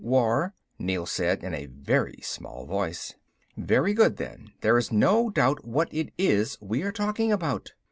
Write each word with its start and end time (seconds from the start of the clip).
"War." 0.03 0.55
Neel 0.79 1.05
said, 1.05 1.43
in 1.43 1.53
a 1.53 1.67
very 1.67 2.17
small 2.23 2.65
voice. 2.65 3.13
"Very 3.55 3.93
good 3.93 4.17
then, 4.17 4.51
there 4.61 4.79
is 4.79 4.91
no 4.91 5.29
doubt 5.29 5.63
what 5.63 5.93
it 5.93 6.11
is 6.17 6.57
we 6.59 6.81
are 6.81 6.91
talking 6.91 7.31
about. 7.31 7.75